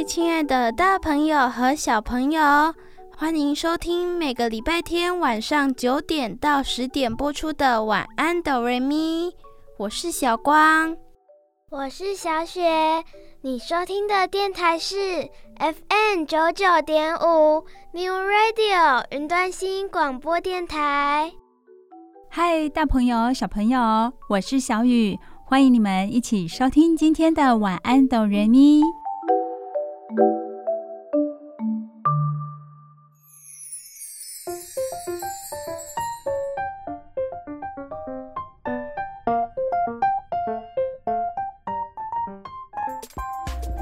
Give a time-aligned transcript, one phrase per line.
[0.00, 2.40] 嗨，亲爱的大朋友和小朋友，
[3.14, 9.28] 欢迎收听每个礼拜天晚上九点到十点播出的《晚安哆瑞咪》。
[9.76, 10.96] 我是小光，
[11.70, 13.04] 我是小雪。
[13.42, 14.96] 你收听的电台是
[15.58, 21.30] FM 九九点五 New Radio 云端新广播电台。
[22.30, 28.80] 嗨，大朋友、小朋友，我是小雨，欢迎你们一起收听今天的《晚安哆瑞咪》。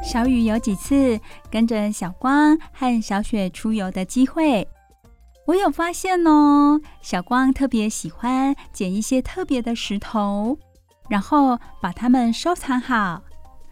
[0.02, 1.20] 小雨有几次
[1.50, 4.66] 跟着小光和小雪出游的机会，
[5.46, 6.80] 我有发现哦。
[7.02, 10.58] 小光特别喜欢捡一些特别的石头，
[11.08, 13.22] 然后把它们收藏好。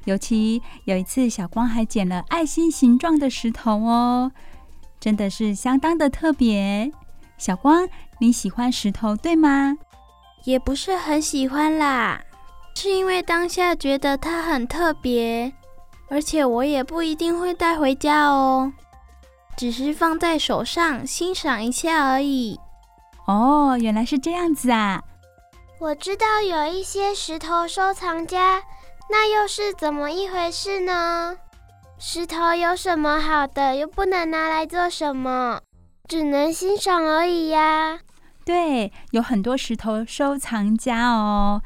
[0.07, 4.31] 尤其有一次，小光还捡了爱心形状的石头哦，
[4.99, 6.91] 真的是相当的特别。
[7.37, 7.89] 小光，
[8.21, 9.77] 你喜欢石头对吗？
[10.45, 12.23] 也不是很喜欢啦，
[12.77, 15.53] 是因为当下觉得它很特别，
[16.09, 18.73] 而且我也不一定会带回家哦，
[19.57, 22.59] 只是放在手上欣赏一下而已。
[23.27, 25.03] 哦，原来是这样子啊！
[25.81, 28.63] 我知道有一些石头收藏家。
[29.09, 31.37] 那又是怎么一回事呢？
[31.99, 35.61] 石头有什么好的，又不能拿来做什么，
[36.09, 38.01] 只能欣赏而已呀。
[38.45, 41.63] 对，有很多石头收藏家哦。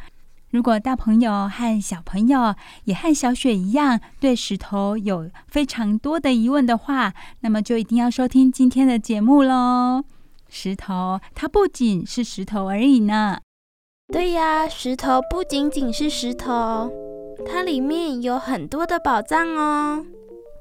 [0.50, 2.54] 如果大朋友和小朋友
[2.84, 10.04] 也和小雪一样，对石头有非常多的疑问的话，那么就一定要收听今天的节目喽。
[10.48, 13.38] 石头，它不仅是石头而已呢。
[14.12, 16.91] 对呀，石头不仅仅是石头。
[17.46, 20.04] 它里面有很多的宝藏哦！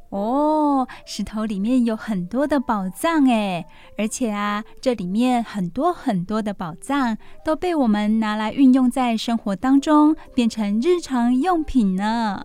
[0.09, 3.65] 哦，石头里面有很多的宝藏诶，
[3.97, 12.41] 而且啊，这里面很多很多的宝藏都被我们拿来运用在生活当中，变成日常用品呢。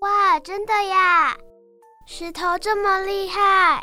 [0.00, 1.36] 哇，真的呀！
[2.06, 3.82] 石头这么厉害，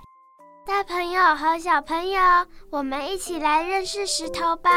[0.66, 2.22] 大朋友和小朋友，
[2.69, 4.69] 我们一起来认识石头吧。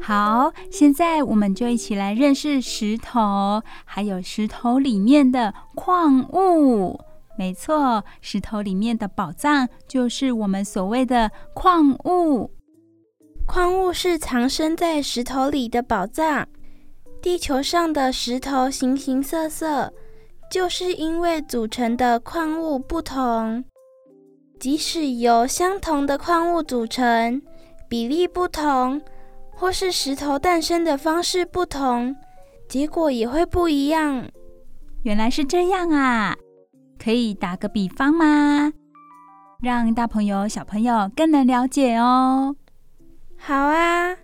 [0.00, 6.98] 好，现在我们就一起来认识石头，还有石头里面的矿物。
[7.36, 12.50] 没错，石头里面的宝藏就是我们所谓的矿物。
[13.46, 16.48] 矿物是藏身在石头里的宝藏。
[17.20, 19.92] 地球上的石头形形色色，
[20.50, 23.62] 就是因为组成的矿物不同。
[24.58, 27.40] 即使由相同的矿物组成，
[27.88, 29.00] 比例不同。
[29.60, 32.14] 或是石头诞生的方式不同，
[32.68, 34.24] 结果也会不一样。
[35.02, 36.36] 原来是这样啊！
[36.96, 38.72] 可以打个比方吗？
[39.60, 42.54] 让大朋友、小朋友更能了解哦。
[43.36, 44.16] 好啊，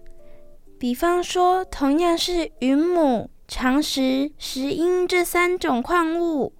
[0.78, 6.52] 比方说，同样是云母、长石、石英这三种矿物，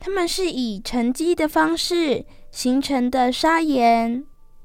[0.00, 2.24] 它们是以沉积的方式
[2.56, 4.24] 形成的砂岩。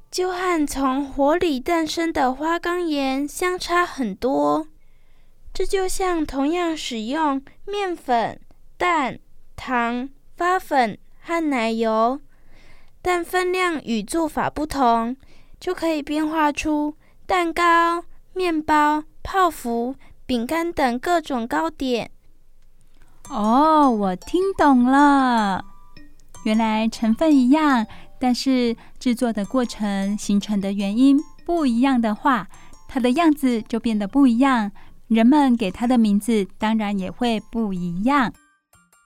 [0.09, 4.67] 就和从火里诞生的花岗岩相差很多。
[5.53, 8.39] 这就像同样使用面粉、
[8.77, 9.19] 蛋、
[9.57, 12.21] 糖、发粉和奶油，
[13.01, 15.17] 但分量与做法不同，
[15.59, 16.95] 就可以变化出
[17.25, 19.95] 蛋糕、面包、泡芙、
[20.25, 22.09] 饼干等各种糕点。
[23.29, 25.65] 哦，我听懂了，
[26.43, 27.85] 原来成分一样。
[28.19, 32.47] 但是制作的过程、形成的原因不一样的话，
[32.87, 34.71] 它的样子就变得不一样，
[35.07, 38.31] 人们给它的名字当然也会不一样。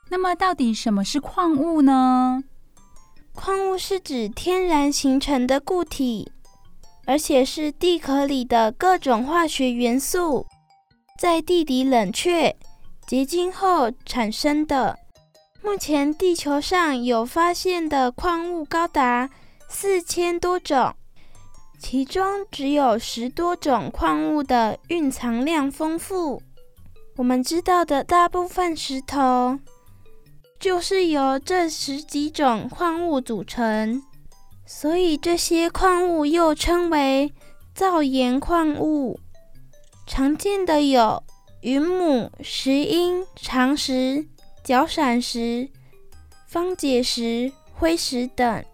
[0.09, 2.43] 那么，到底什么是矿物呢？
[3.33, 6.29] 矿物是指天然形成的固体，
[7.05, 10.45] 而且是地壳里的各种化学元素，
[11.17, 12.55] 在地底冷却
[13.07, 14.99] 结晶后产生的。
[15.65, 19.27] 目前地球上有发现的矿物高达
[19.67, 20.93] 四千多种，
[21.79, 26.39] 其中只有十多种矿物的蕴藏量丰富。
[27.15, 29.57] 我们知道的大部分石头，
[30.59, 34.03] 就是由这十几种矿物组成，
[34.67, 37.33] 所以这些矿物又称为
[37.73, 39.19] 造岩矿物。
[40.05, 41.23] 常见的有
[41.61, 44.27] 云母、石英、长石、
[44.65, 45.69] 角闪石、
[46.47, 48.65] 方解石、灰石等。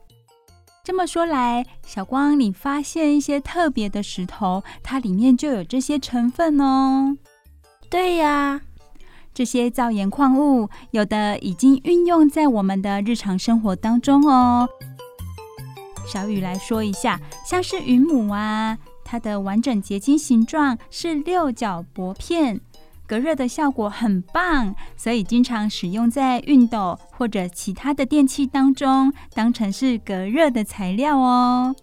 [0.85, 7.17] 这么说来，小光，你发现一些特别的石头，它里面就有这些成分哦。
[7.89, 8.61] 对呀，
[9.33, 14.69] 这些造岩矿物有的已经运用在我们的日常生活当中哦。
[16.07, 22.61] 小雨来说一下，像是云母啊，它的完整结晶形状是六角薄片，
[23.11, 31.75] 隔热的效果很棒，所以经常使用在熨斗或者其他的电器当中，当成是隔热的材料哦。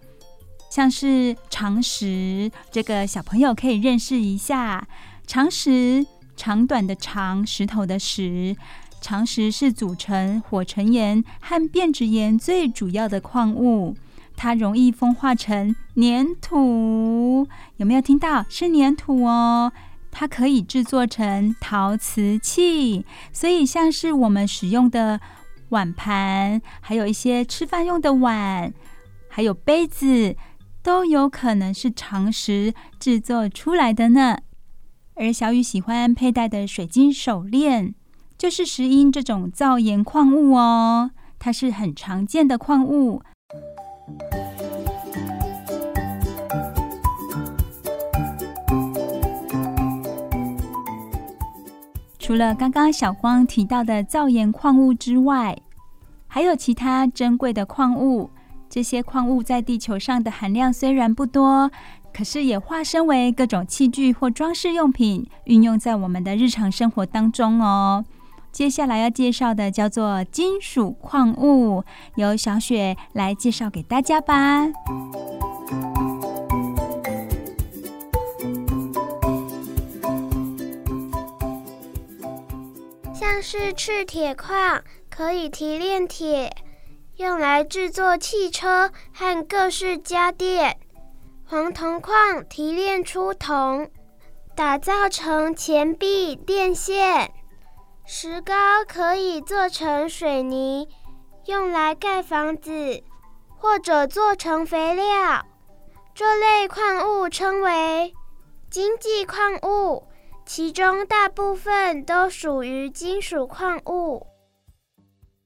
[0.71, 4.87] 像是长石，这个小朋友可以认识一下。
[5.27, 6.03] 长石，
[6.35, 8.57] 长短的长，石头的石。
[8.99, 13.95] 长石是组成火成岩和变质岩最主要的矿物，
[14.35, 17.47] 它容易风化成粘土。
[17.77, 18.43] 有没有听到？
[18.49, 19.71] 是粘土哦。
[20.11, 25.19] 它可以制作成陶瓷器，所以像是我们使用的
[25.69, 28.73] 碗盘，还有一些吃饭用的碗，
[29.27, 30.35] 还有杯子，
[30.81, 34.39] 都有可能是长石制作出来的呢。
[35.15, 37.93] 而小雨喜欢佩戴的水晶手链，
[38.37, 43.21] 就是石英这种造岩矿物哦，它是很常见的矿物。
[52.29, 55.57] 除了刚刚小光提到的造岩矿物之外，
[56.27, 58.29] 还有其他珍贵的矿物。
[58.69, 61.71] 这些矿物在地球上的含量虽然不多。
[62.13, 68.05] 可是也化身为各种器具或装饰用品，运用在我们的日常生活当中哦。
[68.51, 71.83] 接下来要介绍的叫做金属矿物，
[72.13, 74.67] 由小雪来介绍给大家吧。
[83.31, 86.51] 像是赤铁矿，可以提炼铁，
[87.17, 90.79] 用来制作汽车和各式家电。
[91.45, 93.91] 黄铜矿提炼出铜，
[94.55, 97.31] 打造成钱币、电线。
[98.03, 100.89] 石膏可以做成水泥，
[101.45, 103.03] 用来盖房子，
[103.55, 105.45] 或者做成肥料。
[106.15, 108.11] 这类矿物称为
[108.71, 110.07] 经济矿物，
[110.51, 114.25] 其中大部分都属于金属矿物。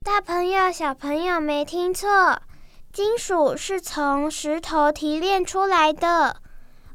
[0.02, 2.42] 大朋友、小朋友没听错。
[2.94, 6.38] 金属是从石头提炼出来的，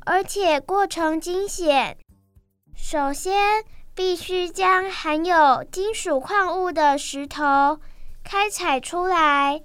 [0.07, 1.99] 而且过程惊险。
[2.75, 3.63] 首先，
[3.95, 7.79] 必须将含有金属矿物的石头
[8.25, 9.61] 开采出来，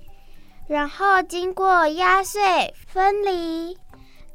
[0.67, 3.77] 然后经过压碎、分离、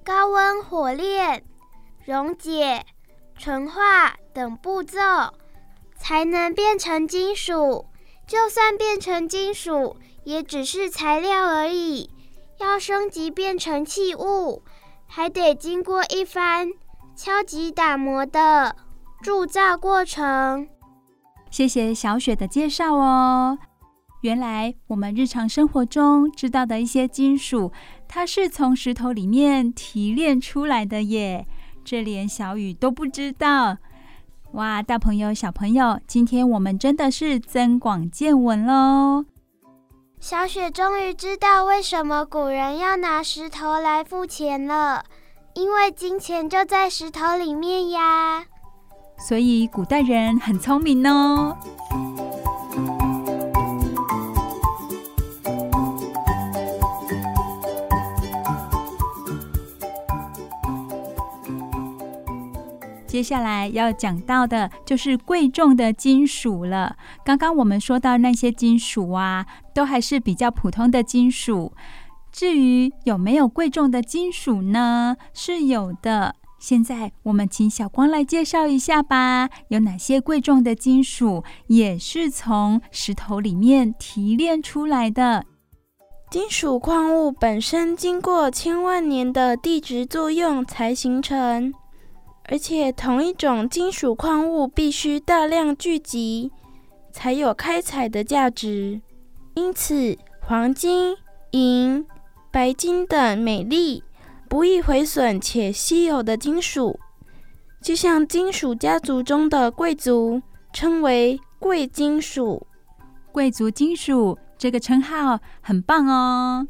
[0.03, 1.45] 高温火炼、
[2.07, 2.87] 溶解、
[3.39, 4.99] 纯化等步骤，
[5.97, 7.87] 才能变成金属。
[8.27, 12.11] 就算变成金属，也只是材料而已，
[12.59, 14.63] 要升级变成器物，
[15.07, 16.69] 还得经过一番
[17.17, 18.77] 敲击打磨的
[19.23, 20.69] 铸造过程。
[21.51, 23.59] 谢谢小雪的介绍哦。
[24.23, 27.73] 原来我们日常生活中知道的一些金属，
[28.09, 31.47] 它是从石头里面提炼出来的耶，
[31.91, 33.79] 这连小雨都不知道。
[34.53, 39.25] 哇，大朋友小朋友，今天我们真的是增广见闻喽！
[40.21, 45.03] 小雪终于知道为什么古人要拿石头来付钱了，
[45.55, 48.45] 因为金钱就在石头里面呀。
[49.19, 51.57] 所以古代人很聪明哦。
[63.09, 66.95] 接下来要讲到的就是贵重的金属了。
[67.25, 71.73] 刚刚我们说到那些金属啊，都还是比较普通的金属。
[72.31, 75.17] 至于有没有贵重的金属呢？
[75.33, 76.37] 是有的。
[76.59, 79.49] 现在我们请小光来介绍一下吧。
[79.69, 85.47] 有哪些贵重的金属也是从石头里面提炼出来的？
[86.31, 91.73] 金属矿物本身经过千万年的地质作用才形成。
[92.51, 96.51] 而且，同一种金属矿物必须大量聚集，
[97.13, 99.01] 才有开采的价值。
[99.55, 101.15] 因此，黄金、
[101.51, 102.07] 银、
[102.51, 104.03] 白金等美丽、
[104.49, 106.99] 不易毁损且稀有的金属，
[107.83, 110.41] 就像金属家族中的贵族，
[110.73, 112.67] 称为贵金属。
[113.31, 116.67] 贵族金属这个称号很棒哦，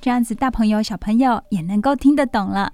[0.00, 2.72] 这样子大朋友小朋友也能够听得懂了。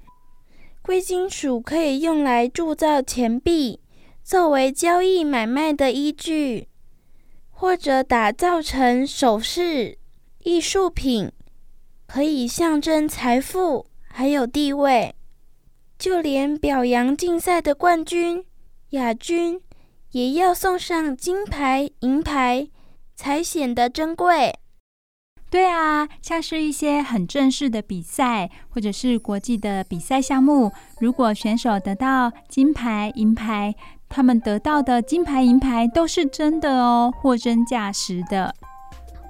[0.87, 3.81] 贵金属可以用来铸造钱币，
[4.23, 6.69] 作为交易买卖的依据，
[7.51, 9.99] 或者打造成首饰、
[10.45, 11.33] 艺术品，
[12.07, 15.13] 可以象征财富还有地位。
[15.99, 18.47] 就连表扬竞赛的冠军、
[18.91, 19.61] 亚军，
[20.13, 22.69] 也要送上金牌、银牌，
[23.17, 24.55] 才显得珍贵。
[25.49, 33.75] 对啊，像是一些很正式的比赛，或者是国际的比赛项目，如果选手得到金牌、银牌，
[34.09, 38.55] 他们得到的金牌、银牌都是真的哦，货真价实的。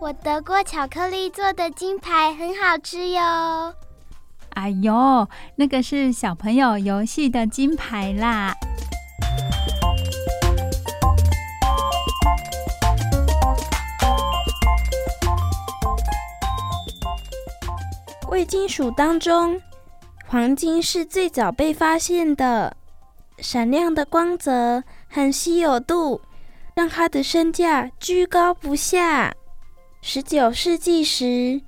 [0.00, 3.74] 我得过巧克力做的金牌，很好吃哟。
[4.54, 8.54] 哎呦，那个是小朋友游戏的金牌啦。
[18.36, 19.58] 贵金属当中，
[20.26, 22.76] 黄金是最早被发现的。
[23.38, 26.20] 闪亮的光泽和稀有度，
[26.74, 29.32] 让它的身价居高不下。
[30.02, 31.62] 十九世纪时，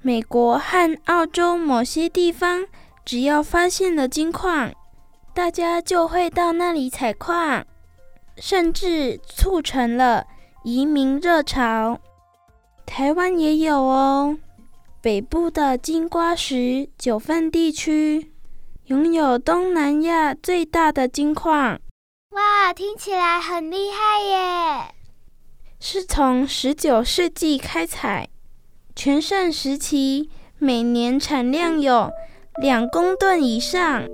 [0.00, 2.66] 美国和澳洲某些地方，
[3.04, 4.72] 只要发现了金矿，
[5.34, 7.66] 大家就会到那里采矿，
[8.36, 10.24] 甚至促成了
[10.62, 11.98] 移民热潮。
[12.86, 14.38] 台湾也有哦。
[15.02, 18.30] 北部的金瓜石九份地区
[18.84, 21.80] 拥有东南亚最大的金矿。
[22.30, 24.94] 哇，听起来很厉害耶！
[25.80, 28.28] 是从十九世纪开采，
[28.94, 32.08] 全盛时期每年产量有
[32.60, 34.08] 两公吨以上，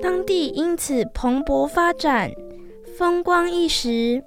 [0.00, 2.30] 当地因此蓬勃发展，
[2.96, 4.22] 风光一时。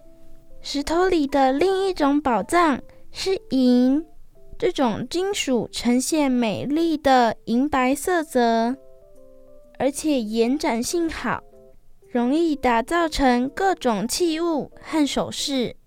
[0.62, 2.82] 石头里的另一种宝藏
[3.14, 4.06] 是银。
[4.60, 8.76] 这种金属呈现美丽的银白色泽，
[9.78, 11.42] 而且延展性好，
[12.12, 15.78] 容易打造成各种器物和首饰。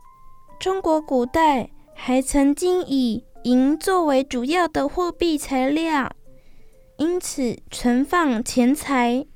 [0.59, 6.11] 中国古代还曾经以银作为主要的货币材料，
[6.97, 9.27] 因此存放钱财、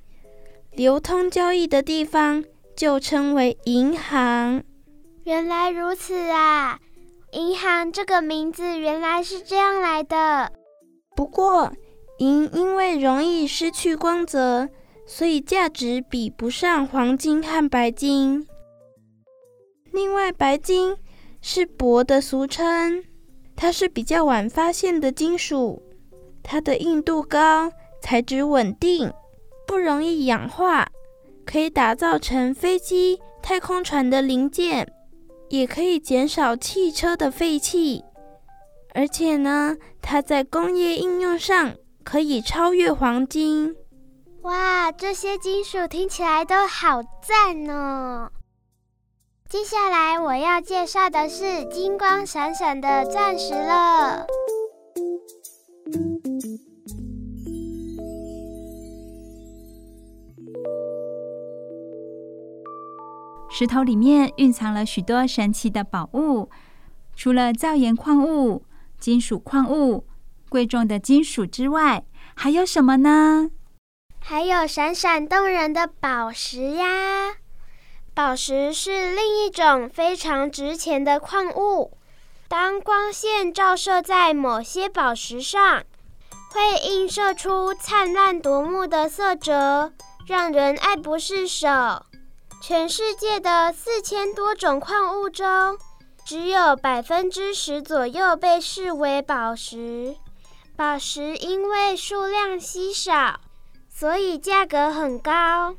[0.73, 2.43] 流通交易的地方
[2.75, 4.65] 就称为银行。
[5.25, 6.81] 原来如此啊！
[7.37, 10.51] 银行这个名字原来是这样来的。
[11.15, 11.71] 不过，
[12.17, 14.67] 银因为容易失去光泽，
[15.07, 18.49] 所以价值比不上黄金和白金。
[19.93, 20.97] 另外，白金
[21.43, 23.05] 是铂的俗称，
[23.55, 25.83] 它是比较晚发现的金属，
[26.43, 29.13] 它的硬度高，材质稳定，
[29.67, 30.89] 不容易氧化，
[31.45, 34.91] 可以打造成飞机、太空船的零件。
[35.49, 38.05] 也可以减少汽车的废气，
[38.95, 41.75] 而且呢，它在工业应用上
[42.05, 43.75] 可以超越黄金。
[44.43, 48.31] 哇，这些金属听起来都好赞哦！
[49.49, 54.27] 接下来我要介绍的是金光闪闪的钻石了。
[63.59, 66.51] 石头里面蕴藏了许多神奇的宝物，
[67.15, 68.63] 除了造岩矿物、
[69.01, 70.05] 金属矿物、
[70.51, 73.51] 贵重的金属之外，还有什么呢？
[74.21, 77.37] 还有闪闪动人的宝石呀！
[78.13, 81.97] 宝石是另一种非常值钱的矿物。
[82.49, 85.83] 当光线照射在某些宝石上，
[86.53, 89.95] 会映射出灿烂夺目的色泽，
[90.27, 91.69] 让人爱不释手。
[92.69, 95.79] 全世界的四千多种矿物中，
[96.25, 100.17] 只有百分之十左右被视为宝石。
[100.75, 103.39] 宝石因为数量稀少，
[103.89, 105.77] 所以价格很高。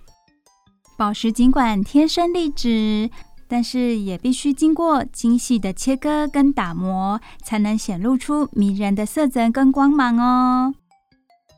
[0.98, 3.10] 宝石尽管天生丽质，
[3.50, 10.74] 但是也必须经过精细的切割跟打磨，才能显露出迷人的色泽跟光芒哦。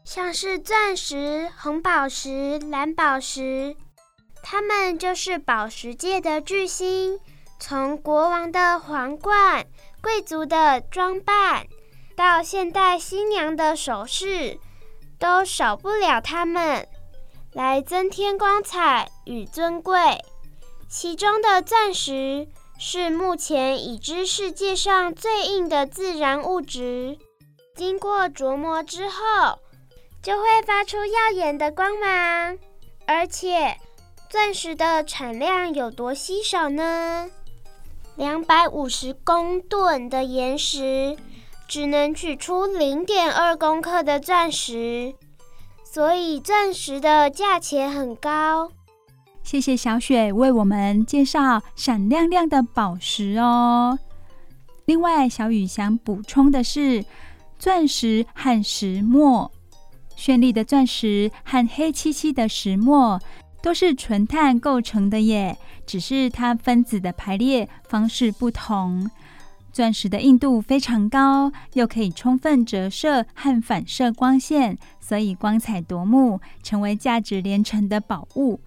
[0.04, 3.76] 像是钻石、红宝石、蓝宝石。
[4.42, 7.20] 他们就是宝石界的巨星，
[7.60, 9.66] 从国王的皇冠、
[10.02, 11.68] 贵族的装扮，
[12.16, 14.60] 到现代新娘的首饰，
[15.20, 16.88] 都少不了它们，
[17.54, 20.00] 来增添光彩与尊贵。
[20.90, 22.48] 其中的钻石
[22.80, 27.18] 是目前已知世界上最硬的自然物质，
[27.76, 29.60] 经过琢磨之后，
[30.24, 32.58] 就会发出耀眼的光芒。
[33.06, 33.78] 而且，
[34.30, 37.32] 钻石的产量有多稀少呢？
[38.16, 41.18] 两百五十公吨的岩石，
[41.68, 45.16] 只能取出零点二公克的钻石，
[45.84, 48.72] 所以钻石的价钱很高。
[49.42, 53.98] 谢谢小雪为我们介绍闪亮亮的宝石哦。
[54.86, 57.04] 另外，小雨想补充的是，
[57.58, 59.52] 钻石和石墨，
[60.16, 63.20] 绚丽的钻石和黑漆漆的石墨。
[63.62, 69.10] 都是纯碳构成的耶，只是它分子的排列方式不同。
[69.72, 78.60] 钻石的硬度非常高，又可以充分折射和反射光线，所以光彩夺目，成为价值连城的宝物。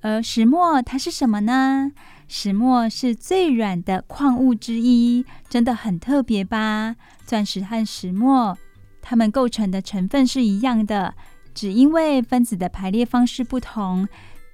[0.00, 1.92] 而石墨它是什么呢？
[2.28, 6.96] 石墨是最软的矿物之一，真的很特别吧？
[7.24, 8.58] 钻石和石墨，
[9.00, 11.14] 它们构成的成分是一样的。
[11.56, 14.06] 只因为分子的排列方式不同，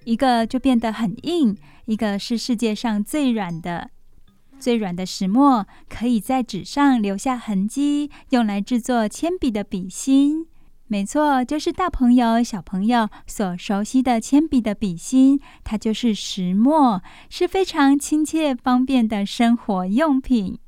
[0.05, 1.57] 一个就变得很硬，
[1.87, 3.91] 一个是世界上最软的。
[4.61, 10.47] 最软的石墨可以在纸上留下痕迹，用来制作铅笔的笔芯。
[10.87, 20.61] 没错，就是大朋友、小朋友所熟悉的铅笔的笔芯，它就是石墨，是非常亲切方便的生活用品。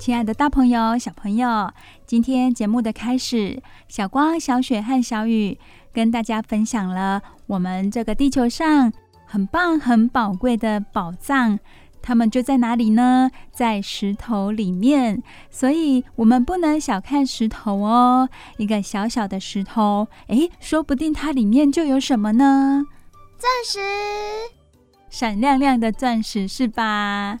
[0.00, 1.70] 亲爱的，大朋友、小朋友，
[2.06, 5.58] 今天节目的开始，小光、小雪和小雨
[5.92, 8.90] 跟大家分享了我们这个地球上
[9.26, 11.58] 很棒、很宝贵的宝藏，
[12.00, 13.30] 它们就在哪里呢？
[13.52, 15.22] 在石头里面。
[15.50, 18.30] 所以，我们不能小看石头哦。
[18.56, 22.86] 一个小小的石头，诶，说不定它里面就有什么呢？
[23.36, 23.78] 钻石，
[25.10, 27.40] 闪亮亮的钻石，是吧？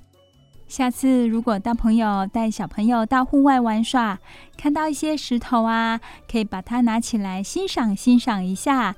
[0.70, 4.16] 下次如果大朋友带小朋友到户外玩耍，
[4.56, 8.94] 看到一些石头啊，可以把它拿起来欣赏欣赏一下，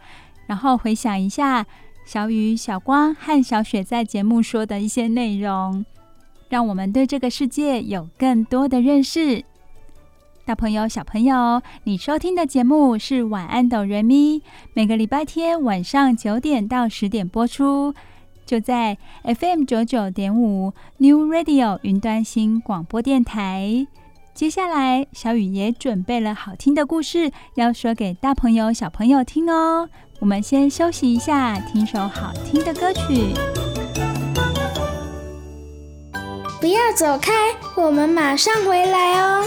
[0.46, 1.64] 然后回想一下
[2.04, 5.82] 小雨、小光和小雪在节目说的一些内容，
[6.50, 9.42] 让我们对这个世界有更多的认识。
[10.44, 14.42] 大朋友、小朋友，你收听的节目是晚安哆瑞咪，
[14.74, 17.94] 每个礼拜天晚上九点到十点播出。
[18.44, 23.86] 就在 FM 九九点五 New Radio 云端新广播电台。
[24.34, 29.88] 接下来，小雨也准备了好听的故事要说给大朋友、小朋友听哦。
[30.20, 33.34] 我们先休息一下，听首好听的歌曲。
[36.60, 37.32] 不要走开，
[37.76, 39.44] 我们马上回来哦。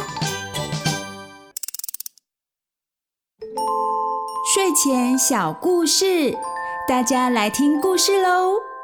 [4.54, 6.38] 睡前小故事，
[6.88, 8.75] 大家来听故事喽。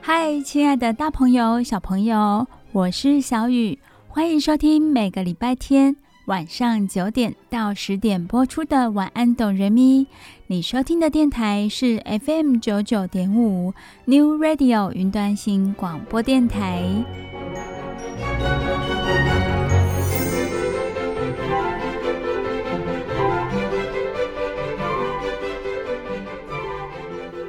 [0.00, 3.78] 嗨，亲爱的大朋友、小朋友，我是小雨。
[4.10, 5.94] 欢迎收听每个礼拜天
[6.24, 10.04] 晚上九点到十点播出的《晚安，懂人咪》。
[10.46, 13.72] 你收听的电台是 FM 九九点五
[14.06, 16.82] New Radio 云端新广播电台。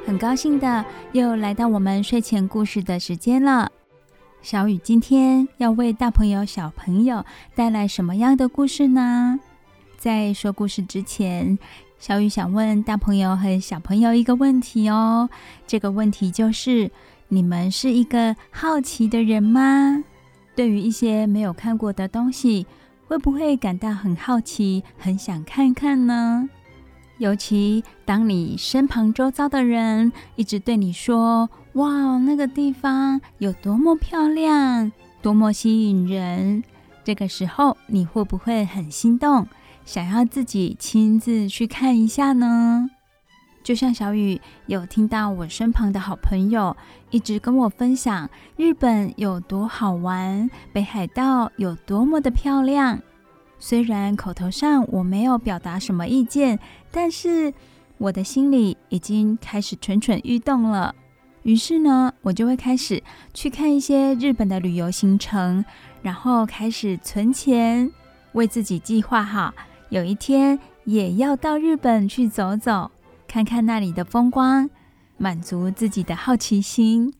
[0.06, 3.70] 很高兴的又来到我们睡前故事的时间了。
[4.42, 7.24] 小雨今天要为大朋友、小朋友
[7.54, 9.38] 带来什么样的故事呢？
[9.98, 11.58] 在说故事之前，
[11.98, 15.28] 小雨想问大朋友和小朋友一个问题哦。
[15.66, 16.90] 这个问题就是：
[17.28, 20.02] 你们是一个好奇的人吗？
[20.56, 22.66] 对于一些没有看过的东西，
[23.06, 26.48] 会不会感到很好奇，很想看看呢？
[27.20, 36.64] 尤其当你身旁周遭的人一直对你说：“哇，那个地方有多么漂亮，多么吸引人。”
[37.04, 39.46] 这个时候，你会不会很心动，
[39.84, 42.88] 想要自己亲自去看一下呢？
[43.62, 46.74] 就像小雨有听到我身旁的好朋友
[47.10, 52.98] 一直跟我分享日本有多好玩，北海道有多么的漂亮。
[53.60, 56.58] 虽然口头上我没有表达什么意见，
[56.90, 57.52] 但是
[57.98, 60.94] 我的心里已经开始蠢蠢欲动了。
[61.42, 65.64] 于是呢，我就会开始去看一些日本的旅游行程，
[66.02, 67.90] 然后开始存钱，
[68.32, 69.52] 为自己计划好，
[69.90, 72.90] 有一天也要到日本去走走，
[73.28, 74.68] 看看那里的风光，
[75.18, 77.12] 满足自己的好奇心。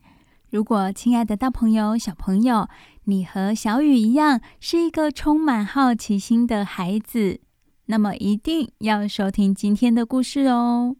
[0.49, 2.67] 如果亲爱的大朋友、小朋友，
[3.05, 7.39] 你和小雨一样是一个充满好奇心的孩子，
[7.87, 10.95] 那么一定要收听今天的故事哦。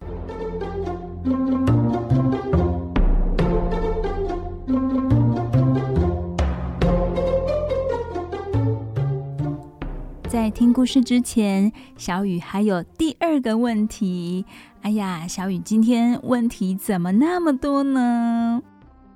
[10.28, 14.44] 在听故事之前，小雨还有第二个问题。
[14.82, 18.64] 哎呀，小雨今天问题怎么那么多呢？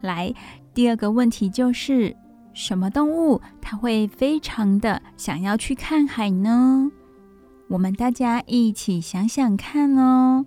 [0.01, 0.31] 来，
[0.75, 2.15] 第二个问题就是，
[2.55, 6.89] 什么动物它会非常的想要去看海呢？
[7.67, 10.45] 我们大家一起想想看哦。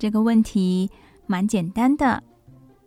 [0.00, 0.90] 这个问题
[1.28, 2.24] 蛮简单的，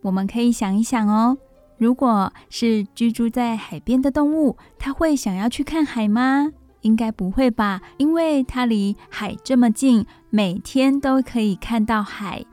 [0.02, 1.38] 我们可以想一想哦。
[1.78, 6.52] 如果是居住在海边的动物，它会想要去看海吗？
[6.82, 12.44] 应该不会吧，因为它离海这么近，每天都可以看到海，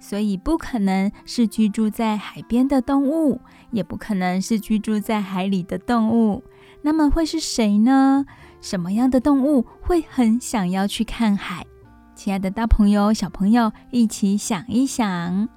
[0.00, 6.42] 所以不可能是居住在海边的动物，也不可能是居住在海里的动物。
[6.82, 8.24] 那么会是谁呢？
[8.60, 11.66] 什么样的动物会很想要去看海？
[12.14, 15.48] 亲爱的大朋友、小朋友，一起想一想。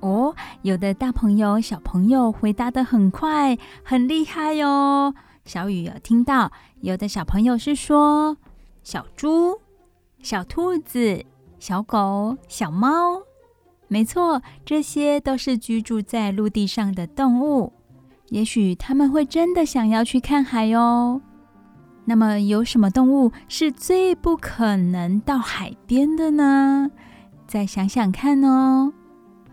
[0.00, 5.14] 哦，有的大朋友、小朋友回答得很快，很厉害哟。
[5.44, 8.36] 小雨有听到，有的小朋友是说
[8.82, 9.60] 小猪、
[10.20, 11.24] 小兔子、
[11.58, 13.22] 小狗、小猫，
[13.94, 17.72] 没错，这些都是居住在陆地上的动物。
[18.30, 21.20] 也许他们会真的想要去看海哦。
[22.04, 26.90] 那么，有什么动物是最不可能到海边的呢？
[27.46, 28.92] 再想想看哦。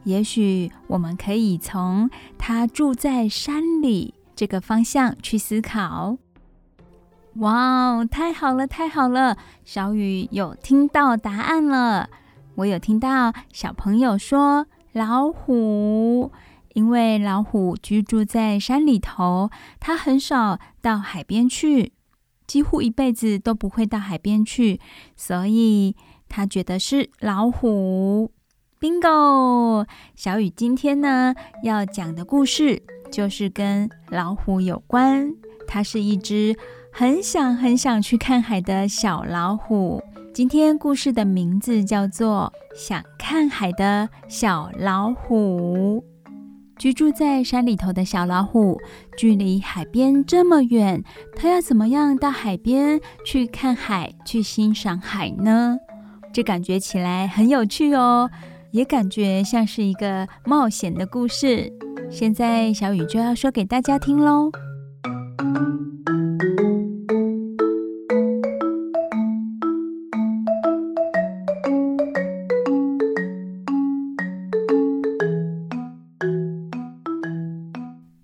[0.05, 4.15] 也许我们可以从它住在山里。
[4.35, 6.17] 这个方向去思考。
[7.35, 9.37] 哇，太好了，太好了！
[9.63, 12.09] 小雨有听到答案了。
[12.61, 16.31] 我有听到小朋友说老虎，
[16.73, 21.93] 因为老虎居住在山里头，它很少到海边去，
[22.45, 24.79] 几乎一辈子都不会到海边去，
[25.15, 25.95] 所以
[26.29, 28.31] 他觉得是老虎。
[28.79, 29.87] Bingo！
[30.15, 32.83] 小雨今天呢要讲的故事。
[33.11, 35.33] 就是跟老虎有关，
[35.67, 36.55] 它是一只
[36.93, 40.01] 很想很想去看海的小老虎。
[40.33, 46.01] 今天故事的名字叫做《想看海的小老虎》。
[46.77, 48.79] 居住在山里头的小老虎，
[49.17, 51.03] 距离海边这么远，
[51.35, 55.77] 它要怎么样到海边去看海，去欣赏海呢？
[56.31, 58.29] 这感觉起来很有趣哦，
[58.71, 61.69] 也感觉像是一个冒险的故事。
[62.09, 64.49] 现在小雨就要说给大家听喽。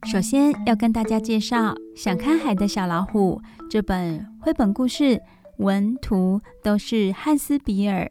[0.10, 5.22] 首先要跟大家介绍《想看海的小老虎》这本绘本故事，
[5.58, 8.10] 文图都是汉斯·比尔。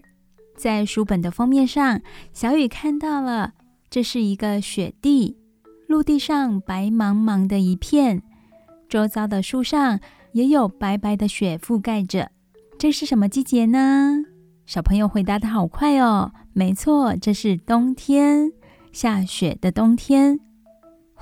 [0.59, 2.03] 在书本的封面上，
[2.35, 3.55] 小雨看到了，
[3.89, 5.39] 这是一个雪地。
[5.87, 8.23] 陆地上白茫茫的一片，
[8.91, 9.99] 周遭的树上
[10.33, 12.31] 也有白白的雪覆盖着。
[12.79, 14.23] 这是什么季节呢？
[14.67, 16.33] 小朋友回答得好快哦！
[16.53, 18.53] 没错，这是冬天，
[18.93, 20.41] 下雪的冬天。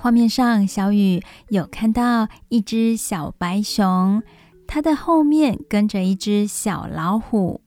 [0.05, 4.21] 画面上，小雨有看到一只小白熊，
[4.67, 7.61] 它的后面跟着一只小老虎。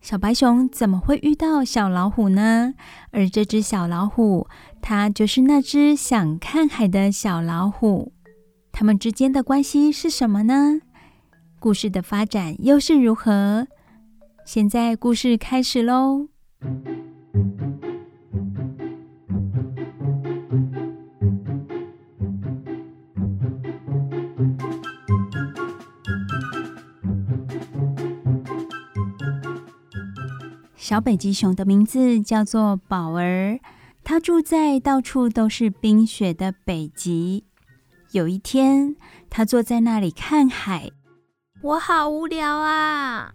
[0.00, 2.74] 小白熊怎么会遇到小老虎呢？
[3.10, 4.46] 而这只小老虎，
[4.80, 8.12] 它就是那只想看海的小老虎。
[8.70, 10.82] 它们之间的关系是什么呢？
[11.58, 13.66] 故事的发展又是如何？
[14.46, 16.28] 现在故事开始喽！
[30.90, 33.60] 小北极熊的名字叫做宝儿，
[34.02, 37.44] 它住在到处都是冰雪的北极。
[38.10, 38.96] 有一天，
[39.30, 40.90] 它坐在那里看海，
[41.62, 43.34] 我好无聊啊！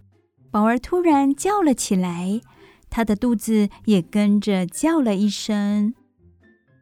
[0.50, 2.42] 宝儿突然叫了起来，
[2.90, 5.94] 它的肚子也跟着叫了一声。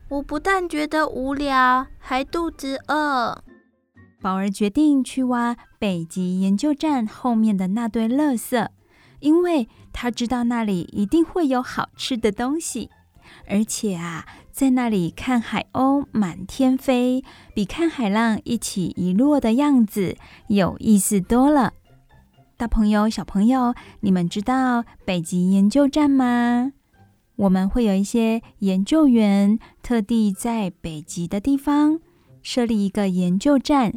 [0.09, 3.45] 我不但觉得无聊，还肚子饿。
[4.21, 8.67] 宝儿决定去挖北极研究站后面的那堆垃圾。
[9.21, 12.91] 因为他知道那里一定会有好吃的东西，
[13.49, 21.73] 而且啊，在那里看海鸥满天飞，比看海浪一起一落的样子有意思多了。
[22.57, 26.73] 大朋友、小朋友，你们知道北极研究站吗？
[27.37, 31.99] 我们会有一些研究员特地在北极的地方
[32.43, 33.93] 设立一个研究站，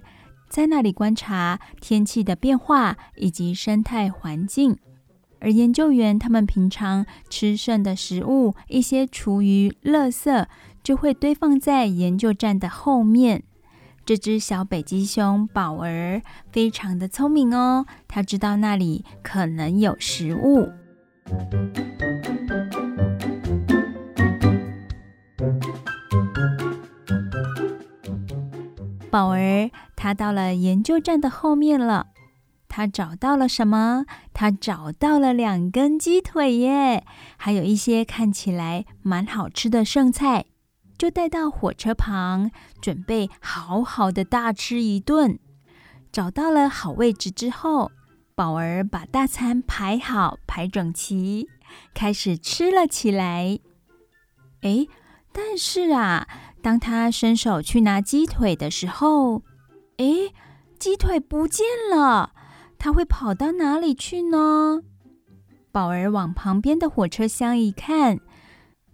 [0.50, 4.78] 在那里观察天气的变化以及生态环境。
[5.40, 10.46] 而研究员他们平常吃剩的食物，一些厨余、垃圾，
[10.84, 13.44] 就会堆放在研究站的后面。
[14.06, 16.22] 这只小北极熊宝儿
[16.52, 20.70] 非常的聪明哦，它知道那里可能有食物。
[29.10, 32.08] 宝儿，它到了研究站的后面了。
[32.78, 34.06] 他找到了什么？
[34.36, 37.04] 他找到了两根鸡腿耶，
[37.36, 40.46] 还有一些看起来蛮好吃的剩菜，
[40.96, 45.40] 就带到火车旁，准备好好的大吃一顿。
[46.12, 47.92] 找到了好位置之后，
[48.36, 51.50] 宝儿把大餐排好，排整齐，
[51.96, 53.58] 开始吃了起来。
[54.62, 54.86] 哎，
[55.32, 56.28] 但是啊，
[56.62, 59.42] 当他伸手去拿鸡腿的时候，
[59.98, 60.06] 哎，
[60.78, 62.34] 鸡腿不见了。
[62.78, 64.82] 他会跑到哪里去呢？
[65.72, 68.20] 宝儿往旁边的火车厢一看，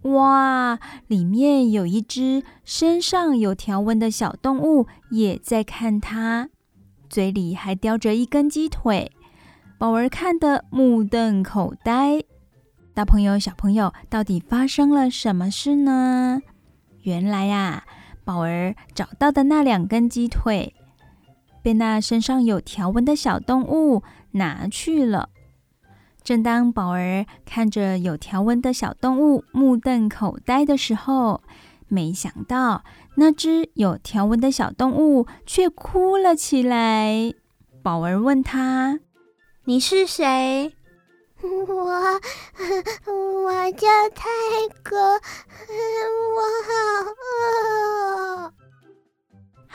[0.02, 6.50] 哇，里面有一只身上有条纹的小动物，也在看它，
[7.08, 9.12] 嘴里还叼着一根鸡腿。
[9.78, 12.22] 宝儿看得目瞪口呆。
[12.92, 16.42] 大朋友、小朋友，到底发生了什么事呢？
[17.02, 17.84] 原来呀，
[18.24, 20.74] 宝儿找到的那两根鸡腿，
[21.64, 25.30] 被那身上有条纹的小动物拿去了。
[26.22, 31.42] 正当宝儿看着有条纹的小动物目瞪口呆的时候，
[31.88, 32.84] 没想到
[33.16, 37.32] 那只有条纹的小动物却哭了起来。
[37.82, 39.00] 宝儿问他
[39.64, 40.74] ：“你是谁
[41.42, 41.84] ？”“我，
[43.44, 44.28] 我叫泰
[44.82, 46.72] 格，我好
[48.40, 48.52] 饿。”“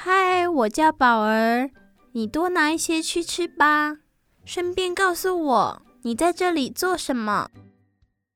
[0.02, 1.70] 嗨，我叫宝儿。”
[2.14, 3.98] 你多拿一些去吃吧，
[4.46, 7.50] 顺便告诉我你在这里做什么。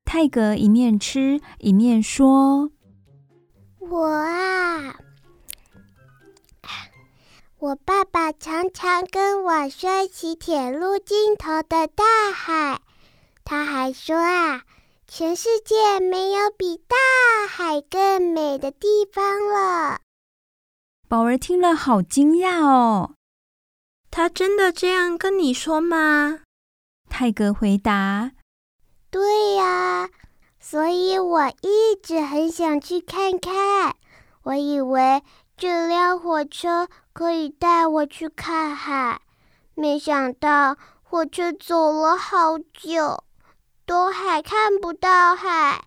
[0.04, 2.70] 泰格一面吃一面说
[3.80, 4.96] ：“我啊，
[7.58, 12.80] 我爸爸常常跟我说起铁路尽头的大海，
[13.42, 14.62] 他还说啊，
[15.08, 16.96] 全世界没有比大
[17.48, 20.00] 海更美的地方了。”
[21.08, 23.14] 宝儿听了好惊讶哦。
[24.10, 26.40] 他真的这样跟你说吗？
[27.08, 28.32] 泰格回答
[29.10, 30.08] ：“对呀，
[30.58, 33.96] 所以我一直很想去看看。
[34.42, 35.22] 我以为
[35.56, 39.20] 这辆火车可以带我去看海，
[39.74, 43.22] 没想到火车走了好久，
[43.86, 45.84] 都还看不到海。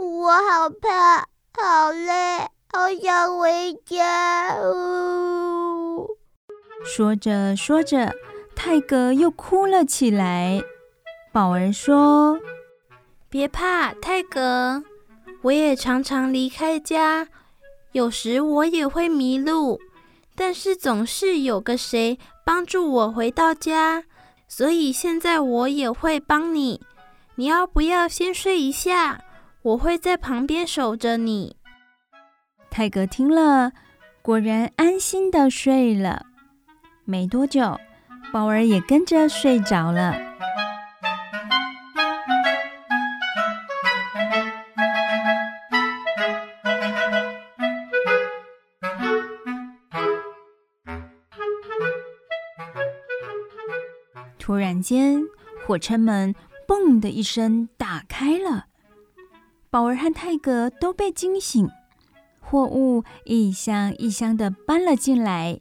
[0.00, 4.54] 我好怕，好累，好想回家。
[4.56, 6.06] 哦”
[6.84, 8.14] 说着说着，
[8.56, 10.62] 泰格又哭了起来。
[11.32, 12.40] 宝儿说
[13.28, 14.82] ：“别怕，泰格，
[15.42, 17.28] 我也常常离开家，
[17.92, 19.78] 有时我也会迷路，
[20.34, 24.04] 但是总是有个谁帮助我回到家，
[24.48, 26.80] 所以现在我也会帮你。
[27.36, 29.20] 你要不要先睡一下？
[29.62, 31.56] 我会在旁边守着你。”
[32.72, 33.72] 泰格听了，
[34.22, 36.24] 果然安心的睡了。
[37.04, 37.78] 没多久，
[38.32, 40.18] 宝儿也跟着睡着了。
[54.38, 55.22] 突然间，
[55.66, 56.34] 火车门
[56.66, 58.64] “嘣”的一声打开了，
[59.68, 61.68] 宝儿和泰格都被惊醒，
[62.52, 65.58] 货物一箱一箱的搬了进来。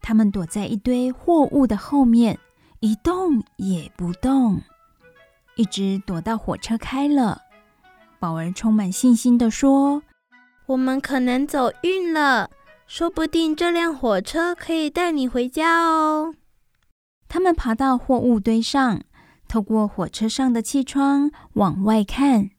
[0.00, 2.40] 他们躲在一堆货物的后面，
[2.80, 4.60] 一动也不动，
[5.54, 7.42] 一直躲到火车开了。
[8.18, 10.02] 宝儿充满信心地说
[10.66, 12.50] ：“我们可能走运了，
[12.88, 16.34] 说不定这辆火车可以带你回家哦。”
[17.28, 19.02] 他们爬到货物堆上，
[19.46, 22.50] 透过火车上的气窗往外看。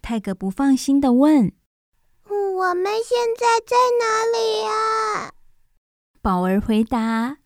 [0.00, 1.50] 泰格不放心地问
[2.34, 5.32] ：“我们现在在哪里呀？”
[6.22, 7.38] 宝儿回答：“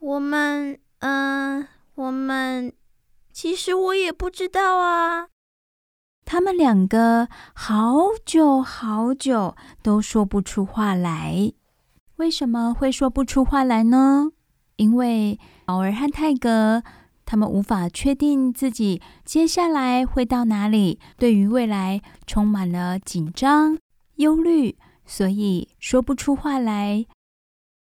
[0.00, 2.72] 我们，嗯、呃，我们，
[3.32, 5.28] 其实我也不知道啊。”
[6.24, 11.52] 他们两个好久好久都说不出话来。
[12.16, 14.30] 为什么会说不出话来呢？
[14.76, 16.82] 因为宝儿和泰格
[17.26, 23.78] 他们无法确定自己接下来会到哪里，对于未来充满了紧张、
[24.20, 27.06] 忧虑，所以说不出话来。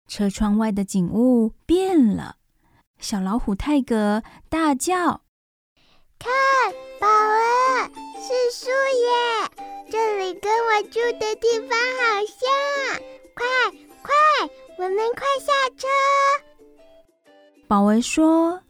[0.05, 2.35] 车窗外的景物变了，
[2.99, 5.21] 小老虎泰格大叫
[6.19, 6.29] ：“看，
[6.99, 9.49] 宝儿，是树耶！
[9.89, 13.01] 这里跟我住的地方好像。
[13.33, 13.45] 快，
[14.03, 14.13] 快，
[14.77, 15.87] 我们快下车！”
[17.67, 18.61] 宝儿说：“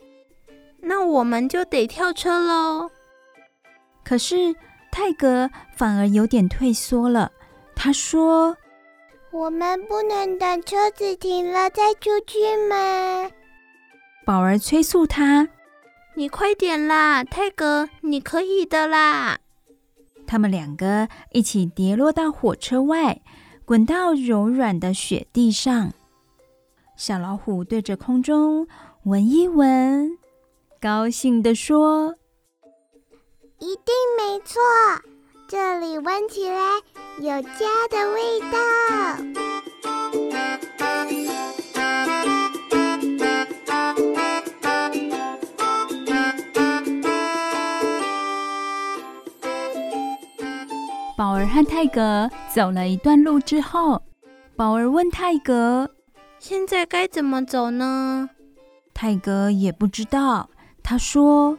[0.79, 2.91] 那我们就得跳车喽。”
[4.05, 4.55] 可是
[4.91, 7.31] 泰格反而有点退缩了。
[7.75, 8.57] 他说。
[9.31, 13.29] 我们不能等车子停了再出去吗？
[14.25, 15.49] 宝儿催促他
[16.15, 19.39] ：“你快点啦，泰格，你可以的啦！”
[20.25, 23.21] 他们两个一起跌落到火车外，
[23.65, 25.91] 滚到柔软的雪地上。
[26.95, 28.67] 小老虎对着空中
[29.03, 30.17] 闻一闻，
[30.79, 32.15] 高兴地说
[33.59, 34.61] ：“一定没错，
[35.47, 36.59] 这里闻起来……”
[37.19, 38.57] 有家的味道。
[51.17, 54.01] 宝儿和泰格走了一段路之后，
[54.57, 55.89] 宝儿问泰格
[56.37, 58.29] ：“现在该怎么走呢？”
[58.93, 60.49] 泰格也不知道。
[60.83, 61.57] 他说：“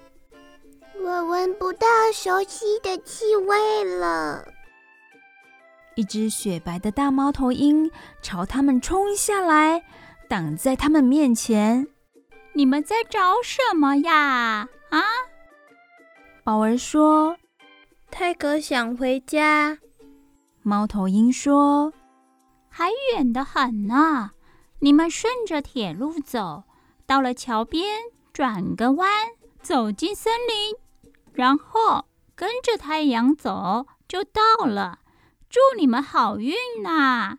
[1.07, 4.45] 我闻不到熟悉的气味了。”
[5.95, 7.89] 一只雪白的大猫头鹰
[8.21, 9.85] 朝他们冲下来，
[10.29, 11.87] 挡在他们面前。
[12.55, 14.69] 你们在找什么呀？
[14.91, 15.03] 啊！
[16.43, 17.37] 宝儿说
[18.11, 19.79] ：“泰格想回家。”
[20.63, 21.93] 猫头鹰说
[22.69, 24.33] ：“还远得很呢。
[24.81, 26.65] 你们顺着铁路走，
[27.07, 29.09] 到了桥边转个弯，
[29.63, 30.75] 走进森林，
[31.37, 35.01] 然后跟着太阳走，就到了。”
[35.49, 37.39] 祝你们好运呐！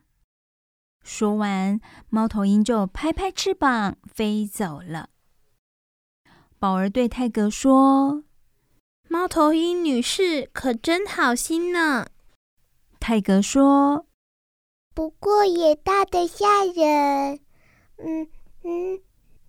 [1.03, 1.79] 说完，
[2.10, 5.10] 猫头鹰就拍拍翅膀飞走了。
[6.57, 8.23] 宝儿对泰格说
[9.07, 12.07] ：“猫头鹰女士可真好心呢。”
[12.99, 14.07] 泰格说
[14.95, 17.39] ：“不过也大得吓人。
[17.97, 18.29] 嗯
[18.63, 18.99] 嗯，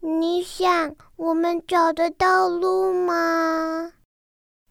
[0.01, 3.93] 你想我们找得到路吗？”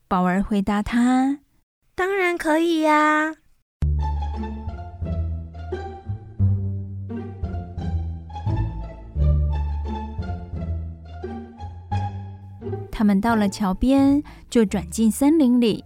[0.10, 1.40] 宝儿回答他
[1.94, 3.34] ：“当然可以呀。”
[12.90, 15.84] 他们到了桥边，就转进森林里，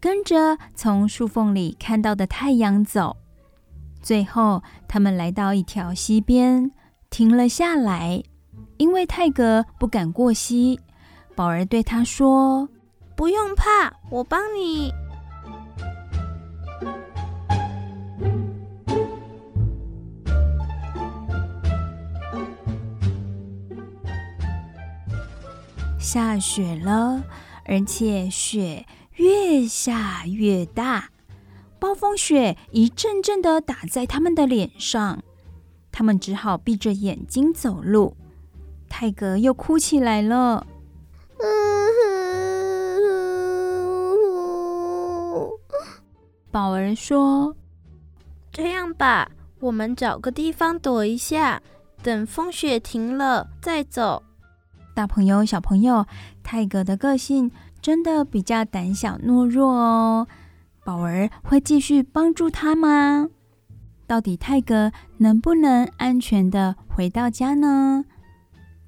[0.00, 3.16] 跟着从树缝里看到的太阳走。
[4.00, 6.70] 最后，他们来到一条溪边，
[7.10, 8.22] 停了下来。
[8.76, 10.78] 因为泰格不敢过溪，
[11.34, 12.68] 宝儿对他说
[13.18, 14.92] ：“不用怕，我帮你。”
[25.98, 27.24] 下雪了，
[27.64, 31.10] 而且雪越下越大，
[31.80, 35.24] 暴风雪一阵阵的打在他们的脸上，
[35.90, 38.16] 他们只好闭着眼睛走路。
[38.88, 40.64] 泰格又哭起来了。
[46.58, 47.54] 宝儿说
[48.50, 51.62] ：“这样吧，我们找个地方躲一下，
[52.02, 54.24] 等风雪停了再走。”
[54.92, 56.04] 大朋友、小朋友，
[56.42, 57.48] 泰格的个性
[57.80, 60.26] 真的比较胆小懦弱哦。
[60.84, 63.28] 宝儿会继续帮助他吗？
[64.08, 68.04] 到底泰格能不能安全的回到家呢？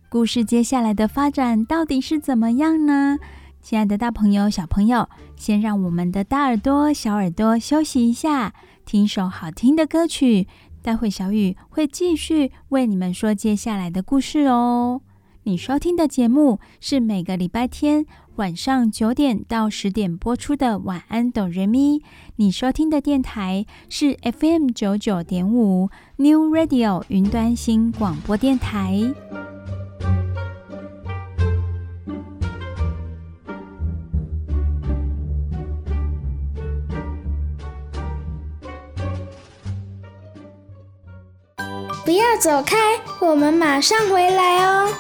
[0.09, 3.17] 故事接下来的发展到底是怎么样呢？
[3.63, 10.49] 亲爱的，大朋友、小朋友，先让我们的大耳朵、小耳朵休息一下，听一首好听的歌曲。
[10.83, 15.03] 待会小雨会继续为你们说接下来的故事哦。
[15.43, 18.07] 你收听的节目是每个礼拜天
[18.37, 21.99] 晚上九点到十点播出的《晚安，哆瑞咪》。
[22.37, 29.50] 你收听的电台是 FM 九九点五 New Radio 云端新广播电台。
[42.05, 42.77] 不要走开
[43.21, 44.93] 我们马上回来哦。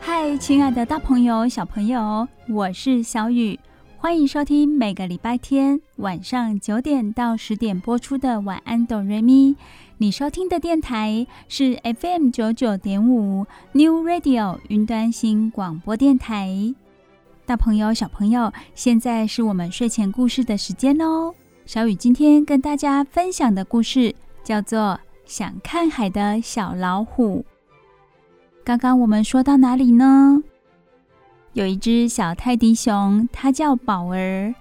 [0.00, 3.58] 嗨亲爱的大朋友小朋友我是小雨。
[4.04, 9.52] 欢迎收听每个礼拜天晚上九点到十点播出的《晚安，哆瑞咪》。
[9.96, 16.74] 你收听的电台是 FM 九九点五 New Radio 云端新广播电台。
[17.46, 21.32] 大朋友、小朋友，现在是我们睡前故事的时间哦。
[21.64, 24.80] 小雨今天跟大家分享的故事叫做
[25.24, 27.38] 《想看海的小老虎》。
[28.62, 30.42] 刚刚我们说到哪里呢？
[31.54, 34.52] 有一只小泰迪熊，它叫宝儿。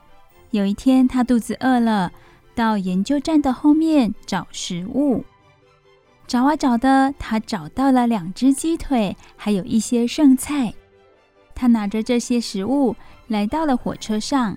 [0.51, 2.11] 有一天，它肚子饿了，
[2.53, 5.25] 到研究站的后面找食物。
[6.27, 10.71] 找啊找的，它找到了两只鸡腿，还有一些剩菜。
[11.55, 12.95] 它拿着这些食物
[13.27, 14.55] 来到了火车上。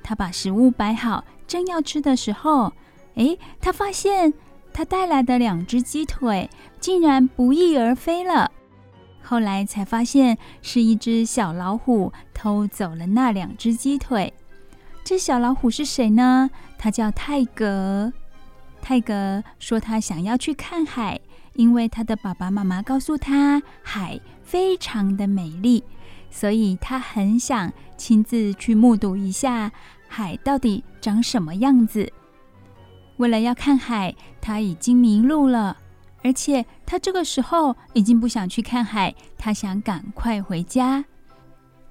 [0.00, 2.72] 它把食物摆好，正要吃的时候，
[3.16, 4.32] 诶，它发现
[4.72, 6.48] 它带来的两只鸡腿
[6.78, 8.52] 竟然不翼而飞了。
[9.24, 14.32] 后来才发现是一只小老虎偷走了那两只鸡腿。
[15.02, 16.50] 这小老虎是谁呢？
[16.78, 18.12] 他叫泰格。
[18.82, 21.18] 泰格说他想要去看海，
[21.54, 25.82] 因为他的爸爸妈妈告诉他海非常的美丽，
[26.30, 29.72] 所以他很想亲自去目睹一下
[30.06, 32.12] 海到底长什么样子。
[33.16, 35.78] 为了要看海，他已经迷路了。
[36.24, 41.04] 而且他这个时候已经不想去看海，他想赶快回家。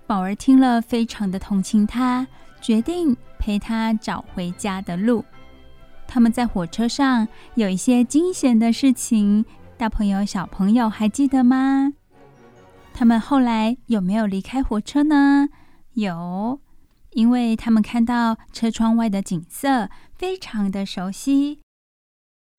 [0.08, 2.28] 宝儿听了，非常的同情他，
[2.60, 5.24] 决定陪他找回家的路。
[6.08, 9.46] 他们在火车上有一些惊险的事情，
[9.78, 11.94] 大朋友、小朋友还记得吗？
[12.92, 15.48] 他们后来有没有离开火车呢？
[15.94, 16.60] 有，
[17.12, 21.60] 因为他们看到车窗外的景色非常的熟悉，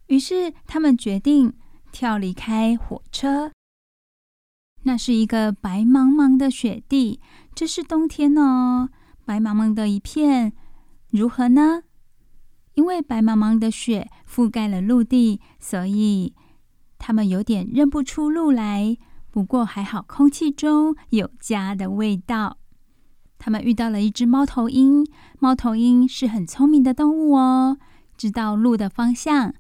[0.07, 1.55] 于是他们决定。
[1.95, 3.53] 跳离开火车，
[4.83, 7.21] 那是一个白茫茫的雪地。
[7.55, 8.89] 这是冬天哦，
[9.25, 10.53] 白茫茫的一片，
[11.13, 11.85] 如何呢？
[12.75, 16.35] 因为白茫茫的雪覆盖了陆地，所以
[16.99, 18.99] 他们有点认不出路来。
[19.31, 22.59] 不过还好，空气中有家的味道。
[23.39, 25.07] 他们遇到了一只猫头鹰，
[25.39, 27.79] 猫头鹰是很聪明的动物哦，
[28.17, 29.55] 知道路的方向。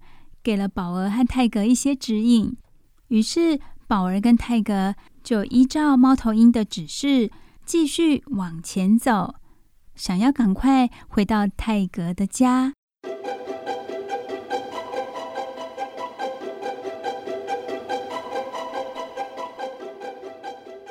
[0.44, 2.54] 给了宝儿和泰格一些指引，
[3.08, 7.30] 于是宝儿跟泰格就依照猫头鹰的指示
[7.64, 9.36] 继续往前走，
[9.96, 12.74] 想要赶快回到泰格的家。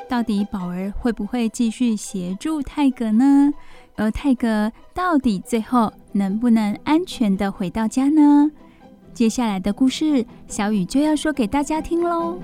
[0.10, 3.52] 到底宝儿会不会继续协助泰格呢？
[3.96, 8.50] 而泰格到底最后能不能安全地回到家呢？
[9.14, 12.40] 接下来的故事，小雨就要说给大家听喽。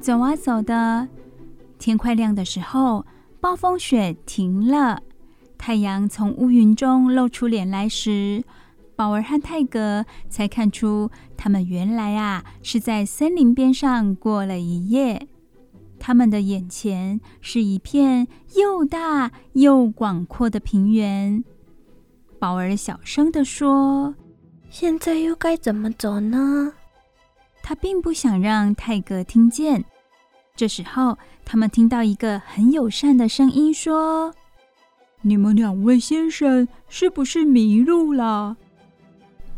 [0.00, 1.08] 走啊走的，
[1.78, 3.06] 天快亮的时候，
[3.40, 5.00] 暴风雪停了，
[5.56, 8.42] 太阳从乌云中露出脸来时，
[8.96, 15.28] 宝儿和泰格才看出，他们原来啊是在森林边上过了一夜。
[16.06, 21.42] 他们的眼前是一片又大又广阔的平原。
[22.38, 24.14] 宝儿小声地说
[24.68, 26.74] ：“现在又该怎么走呢？”
[27.64, 29.82] 他并不想让泰格听见。
[30.54, 34.34] 这时候，他们听到一个很友善的声音说
[35.24, 38.58] ：“你们两位先生是不是迷路了？”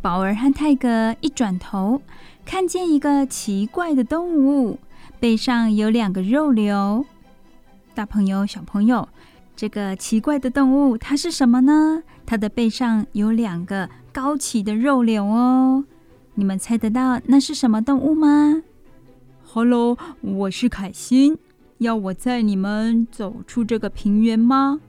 [0.01, 2.01] 宝儿和泰格一转头，
[2.45, 4.79] 看见一个奇怪的动物。
[5.27, 7.05] 背上有两个肉瘤，
[7.97, 9.09] 大朋友、小朋友，
[9.57, 12.05] 这个奇怪的动物它是什么呢？
[12.25, 15.85] 它的背上有两个高起的肉瘤哦，
[16.35, 18.63] 你们猜得到那是什么动物吗
[19.43, 21.37] ？Hello，我是凯欣，
[21.79, 24.81] 要我载你们走出这个平原吗？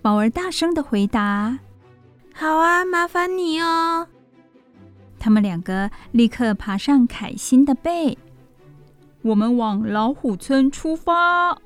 [0.00, 1.58] 宝儿大声的回答
[2.32, 4.08] ：“好啊，麻烦你哦。”
[5.20, 8.16] 他们两个立刻爬上凯欣的背。
[9.26, 11.58] 我们往老虎村出发。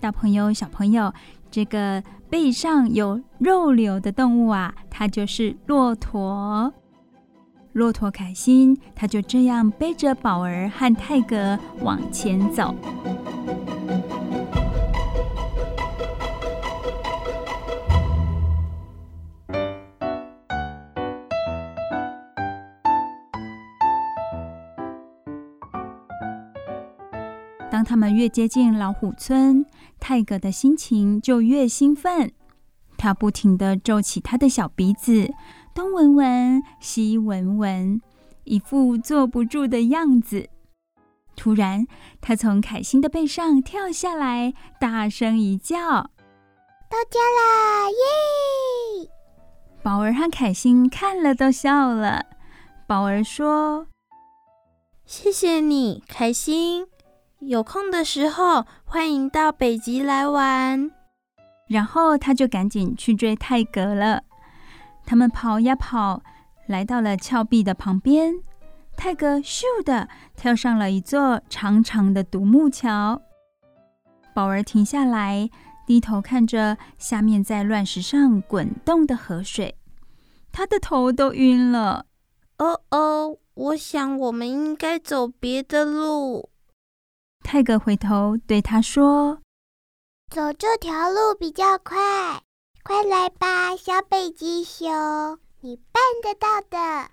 [0.00, 1.12] 大朋友、小朋友，
[1.50, 6.72] 这个背上有肉瘤的动物啊，它就是骆驼。
[7.74, 12.74] 骆驼开心，它就这样背着宝儿和泰格往前走。
[27.84, 29.66] 当他们越接近老虎村，
[30.00, 32.32] 泰格的心情就越兴奋。
[32.96, 35.30] 他不停地皱起他的小鼻子，
[35.74, 38.00] 东闻闻，西闻闻，
[38.44, 40.48] 一副坐不住的样子。
[41.36, 41.86] 突然，
[42.22, 45.76] 他从凯欣的背上跳下来，大声一叫
[46.88, 47.90] ：“到家啦！
[47.90, 49.10] 耶！”
[49.84, 52.24] 宝儿和凯欣看了都笑了。
[52.86, 53.88] 宝儿说
[55.04, 56.86] ：“谢谢你，凯欣。
[57.46, 60.90] 有空的时候，欢迎到北极来玩。”
[61.68, 64.22] 然后他就赶紧去追泰格了。
[65.06, 66.22] 他们跑呀跑，
[66.66, 68.34] 来到了峭壁的旁边。
[68.96, 73.20] 泰格咻的跳上了一座长长的独木桥，
[74.32, 75.50] 宝儿停下来，
[75.86, 79.76] 低头看着下面在乱石上滚动的河水，
[80.52, 82.06] 他的头都晕了。
[82.58, 86.50] 哦哦，我想我们应该走别的路。
[87.46, 89.38] 泰格回头对他说
[90.34, 92.42] ：“走这条路比较快，
[92.82, 94.90] 快来吧，小北极熊，
[95.60, 97.10] 你办得到的。”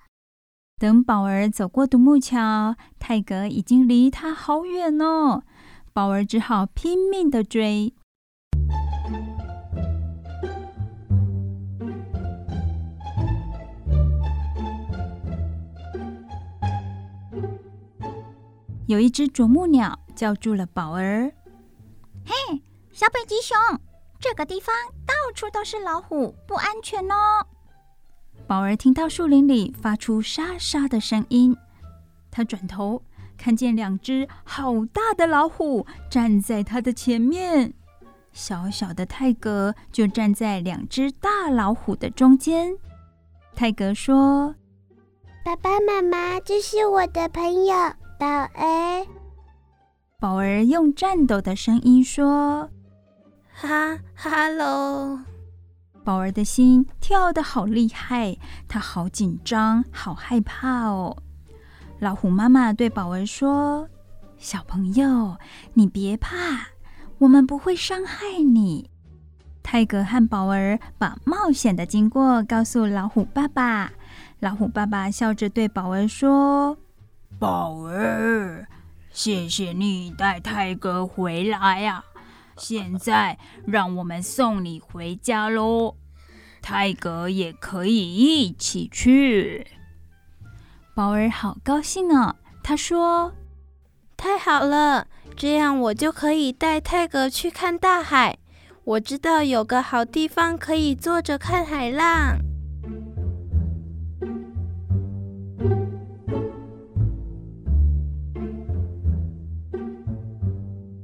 [0.79, 5.43] 等宝儿走过独木桥，泰格已经离他好远哦。
[5.93, 7.93] 宝儿只好拼命的追。
[18.88, 21.34] 有一只啄木鸟叫住了宝儿
[22.24, 22.61] ：“嘿，
[22.91, 23.57] 小北极熊，
[24.19, 24.72] 这个地方
[25.03, 27.43] 到处都是老虎，不安全哦。”
[28.45, 31.57] 宝儿听到树林里发出沙沙的声音，
[32.30, 33.01] 他转头
[33.36, 37.74] 看见两只好大的老虎站在他的前面，
[38.32, 42.78] 小小的泰格就站在两只大老虎的中间。
[43.55, 44.53] 泰格说
[45.43, 47.74] ：“爸爸妈妈，这是我的朋友
[48.19, 49.07] 宝儿。”
[50.22, 52.69] 宝儿用颤抖的声音说
[53.51, 55.19] ：“哈哈喽。”
[56.05, 61.17] 宝儿的心跳得好厉害，她好紧张，好害怕哦。
[61.97, 63.89] 老虎妈妈对宝儿说
[64.38, 65.38] ：“小朋友，
[65.74, 66.67] 你别怕，
[67.17, 68.91] 我们不会伤害你。”
[69.63, 73.91] 泰格和宝儿把冒险的经过告诉老虎爸爸。
[74.39, 76.78] 老虎爸爸笑着对宝儿说
[77.39, 78.67] ：“宝儿，
[79.12, 82.05] 谢谢你带泰格回来呀。”
[82.57, 85.95] 现在让我们送你回家喽，
[86.62, 89.66] 泰格也可以一起去。
[90.93, 93.34] 宝儿好高兴哦，他说
[94.16, 98.38] ：“太好了，这样我就可以带泰格去看大海。
[98.84, 102.38] 我知道有个好地方可以坐着看海浪。”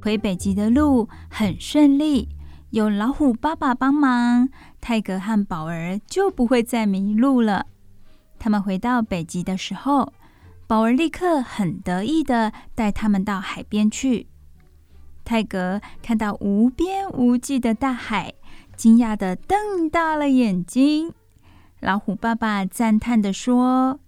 [0.08, 2.30] 回北极的路很顺利，
[2.70, 4.48] 有老虎爸爸帮忙，
[4.80, 7.66] 泰格和宝儿就不会再迷路了。
[8.40, 10.14] 他们回到北极的时候，
[10.66, 14.28] 宝儿立刻很得意的带他们到海边去。
[15.26, 18.34] 泰格看到无边无际的大海，
[18.78, 21.12] 惊讶的瞪大了眼睛。
[21.82, 24.00] 老虎爸爸赞叹的说：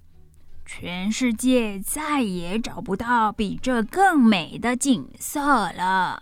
[0.72, 5.42] 全世界再也找不到比这更美的景色
[5.72, 6.22] 了。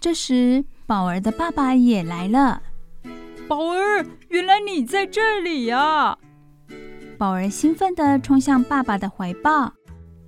[0.00, 2.60] 这时，宝儿的爸爸也来了。
[3.46, 6.18] 宝儿，原来你在这里呀！
[7.16, 9.72] 宝儿兴奋地冲向爸爸的怀抱。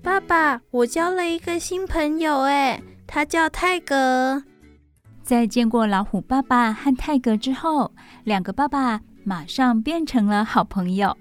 [0.00, 4.44] 爸爸，我交了一个新朋友，哎，他叫泰格。
[5.24, 7.92] 在见过老虎爸爸和泰格之后，
[8.22, 11.16] 两个爸爸马上变成了好朋友。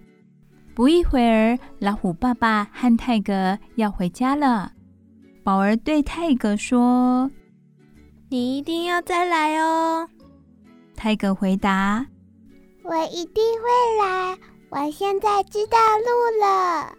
[0.80, 4.71] 不一会儿，老虎爸爸和泰格要回家了。
[5.43, 7.30] 宝儿对泰格说
[8.32, 10.07] ：“你一定要再来哦。”
[10.95, 12.05] 泰格回答
[12.84, 14.38] ：“我一定会来，
[14.69, 16.93] 我现在知道路了。”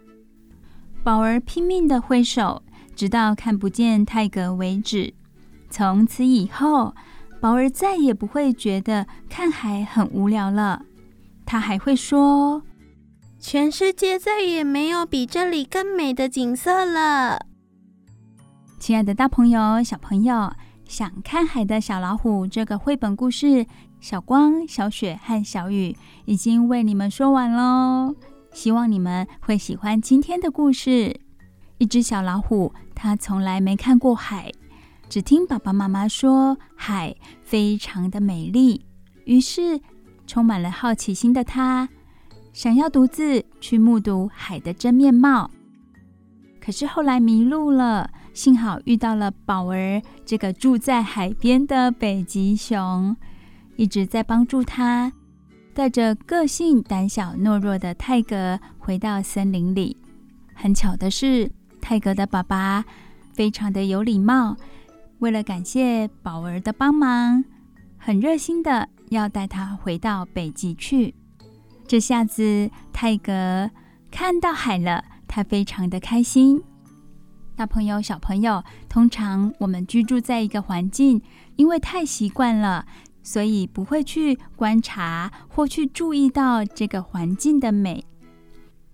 [1.03, 2.61] 宝儿拼命地挥手，
[2.95, 5.11] 直到看不见泰格为止。
[5.71, 6.93] 从此以后，
[7.39, 10.83] 宝儿再也不会觉得看海很无聊了。
[11.47, 12.61] 他还会说。
[13.41, 17.47] 全世界再也没有比这里更美的景色了。
[18.79, 20.53] 亲爱的大朋友、小朋友，
[20.87, 23.65] 想看海的小老虎这个绘本故事，
[23.99, 28.15] 小光、小雪和小雨已经为你们说完喽。
[28.53, 31.19] 希望你们会喜欢今天的故事。
[31.79, 34.51] 一只小老虎，它从来没看过海，
[35.09, 38.85] 只听爸爸妈妈说海非常的美丽，
[39.25, 39.81] 于是
[40.27, 41.89] 充满了好奇心的它。
[42.53, 45.49] 想要独自去目睹海的真面貌，
[46.59, 48.09] 可是后来迷路了。
[48.33, 53.13] 幸好遇到了宝儿这个住在海边的北极熊，
[53.75, 55.11] 一直在帮助他。
[55.73, 59.97] 带着个性胆小懦弱的泰格回到森林里。
[60.53, 62.85] 很巧的是，泰格的爸爸
[63.33, 64.55] 非常的有礼貌，
[65.19, 67.43] 为了感谢宝儿的帮忙，
[67.97, 71.13] 很热心的要带他回到北极去。
[71.91, 73.69] 这下子，泰格
[74.09, 76.63] 看到海了，他非常的开心。
[77.53, 81.21] 大朋友、小朋友，通常我们居住在一个环境，
[81.57, 82.85] 因为太习惯了，
[83.21, 88.05] 所以不会去观察或去注意到这个环境的美。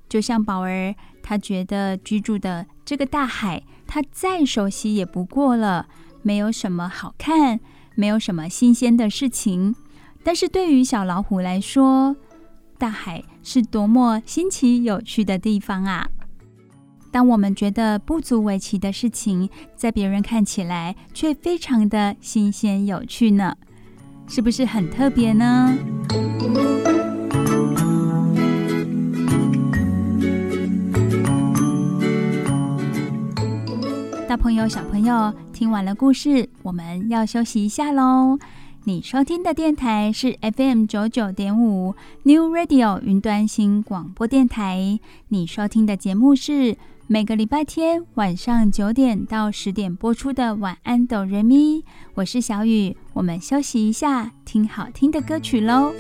[0.10, 5.88] 就像宝儿，他觉得居住的这个大海，他再熟悉也不过了，
[6.24, 7.60] 没有什么好看，
[7.94, 9.76] 没有什么新鲜的事情。
[10.24, 12.16] 但是对于小老虎来说，
[12.80, 16.08] 大海是多么新奇有趣的地方啊！
[17.12, 23.56] 当我们觉得不足为奇的事情，在别人看起来却非常的新鲜有趣呢，
[24.28, 25.76] 是不是很特别呢？
[34.28, 38.38] 大朋友、小朋友，听完了故事，我们要休息一下喽。
[38.88, 45.02] 你收听的电台是 FM 九九点五 New Radio 云端新广播电台。
[45.28, 51.80] 你收听的节目是每个礼拜天晚上九点到十点播出的《晚安哆瑞咪》。
[52.14, 55.92] 我是小雨，我们休息一下，听好听的歌曲喽。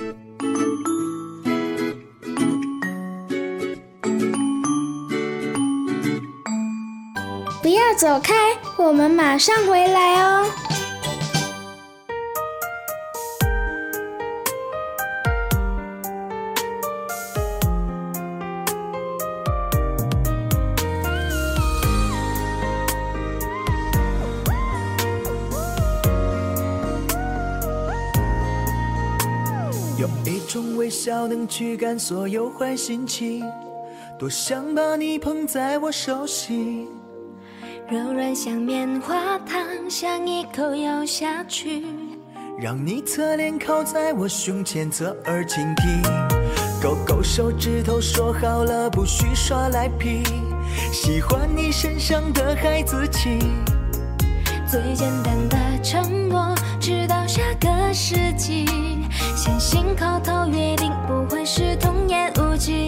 [7.61, 8.33] 不要走开，
[8.77, 10.49] 我们马上回来哦。
[30.77, 33.43] 微笑能驱赶所有坏心情，
[34.17, 36.87] 多想把你捧在我手心，
[37.89, 39.59] 柔软像棉花糖，
[39.89, 41.83] 想一口咬下去，
[42.59, 46.01] 让你侧脸靠在我胸前，侧耳倾听，
[46.81, 50.21] 勾勾手指头，说好了不许耍赖皮，
[50.93, 53.39] 喜欢你身上的孩子气，
[54.69, 56.96] 最简单的承诺，直到下
[57.59, 58.65] 个世纪。
[59.35, 62.87] 相信口头约定不会是童言无忌。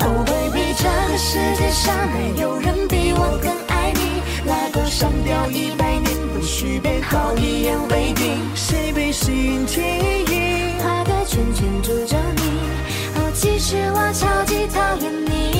[0.00, 4.22] Oh baby，这个世界上没有人比我更爱你。
[4.48, 6.04] 拉钩上吊一百年
[6.34, 8.38] 不许变，好一言为定。
[8.54, 10.80] 谁被心记忆？
[10.82, 12.42] 画个圈圈住着你。
[13.16, 15.51] 哦，其实我超级讨厌你。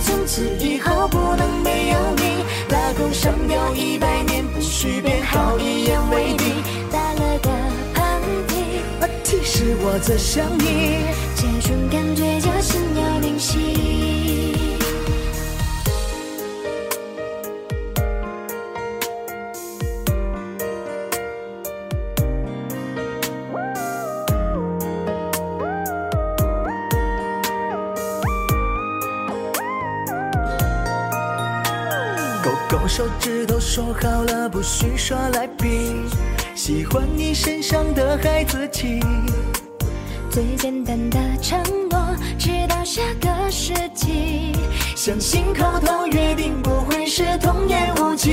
[0.00, 2.44] 从此以后不能没有你。
[2.98, 6.62] 勾上吊一百年不许变，好一言为定。
[6.90, 7.48] 打了个
[7.94, 8.02] 喷
[8.48, 8.52] 嚏，
[9.00, 11.04] 喷嚏是我在想你。
[11.36, 14.69] 这种感觉叫心有灵犀。
[32.90, 35.94] 手指头说好了，不许耍赖皮。
[36.56, 38.98] 喜欢你身上的孩子气。
[40.28, 41.56] 最简单的承
[41.88, 41.98] 诺，
[42.36, 44.56] 直到下个世纪。
[44.96, 48.32] 相信口头约定不会是童言无忌。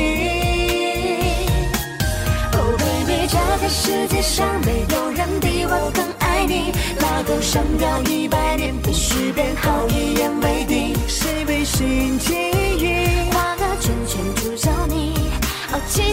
[2.54, 6.72] Oh baby，这个世界上没有人比我更爱你。
[7.00, 10.96] 拉钩上吊一百年不许变，好一言为定。
[11.08, 12.47] 谁被心记忆？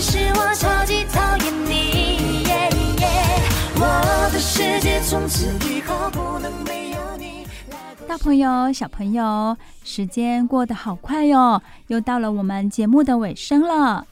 [0.06, 2.44] 其实我超级讨厌你
[3.76, 7.46] 我的世界从此以后不能没有你。
[8.06, 14.06] 大朋友、小朋友，时间过得好快哟，又到了我们节目的尾声了。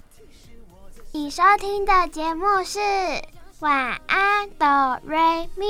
[1.13, 2.79] 你收听的节目是
[3.61, 5.19] 《晚安哆瑞
[5.57, 5.67] 咪》，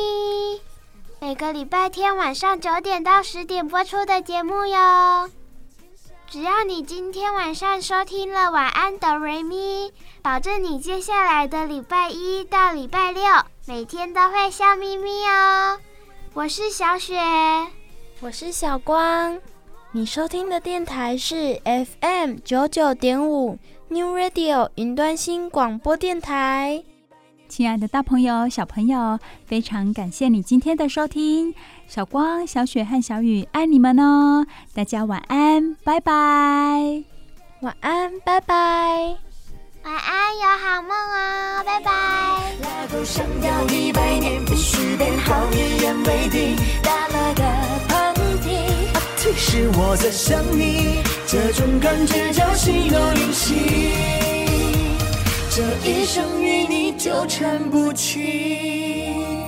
[1.18, 5.28] 每个礼拜天晚上九点到十点播出的节目哟。
[6.33, 13.22] 只要你今天晚上收听了晚安哆瑞咪，保证你接下来的礼拜一到礼拜六
[13.66, 15.78] 每天都会笑眯眯哦。
[16.33, 17.20] 我是小雪，
[18.20, 19.39] 我是小光，
[19.91, 23.59] 你收听的电台是 FM 九九点五
[23.89, 26.83] New Radio 云端新广播电台。
[27.47, 31.55] 亲爱的大朋友、小朋友，非常感谢你今天的收听。
[31.95, 34.47] 小光、小雪和小雨爱你们哦！
[34.72, 36.12] 大家晚安，拜拜。
[37.61, 38.55] 晚安，拜拜。
[39.84, 41.93] 晚安，有好梦哦，拜拜。
[42.62, 46.57] 拉钩想要一百年，必须变好一言为定。
[46.82, 47.43] 打了个
[47.88, 53.93] 喷嚏，其实我在想你，这种感觉叫心有灵犀，
[55.51, 59.41] 这一生与你纠缠不清。